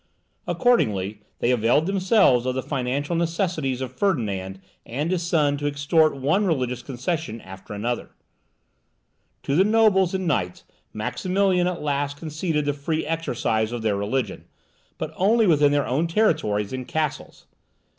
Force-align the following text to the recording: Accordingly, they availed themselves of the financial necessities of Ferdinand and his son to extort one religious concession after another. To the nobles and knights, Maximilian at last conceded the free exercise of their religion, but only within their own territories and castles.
Accordingly, 0.47 1.21
they 1.37 1.51
availed 1.51 1.85
themselves 1.85 2.47
of 2.47 2.55
the 2.55 2.63
financial 2.63 3.15
necessities 3.15 3.81
of 3.81 3.93
Ferdinand 3.95 4.59
and 4.83 5.11
his 5.11 5.21
son 5.21 5.57
to 5.57 5.67
extort 5.67 6.17
one 6.17 6.43
religious 6.47 6.81
concession 6.81 7.39
after 7.41 7.71
another. 7.73 8.09
To 9.43 9.55
the 9.55 9.63
nobles 9.63 10.15
and 10.15 10.25
knights, 10.25 10.63
Maximilian 10.91 11.67
at 11.67 11.83
last 11.83 12.17
conceded 12.17 12.65
the 12.65 12.73
free 12.73 13.05
exercise 13.05 13.71
of 13.71 13.83
their 13.83 13.95
religion, 13.95 14.45
but 14.97 15.13
only 15.17 15.45
within 15.45 15.71
their 15.71 15.85
own 15.85 16.07
territories 16.07 16.73
and 16.73 16.87
castles. 16.87 17.45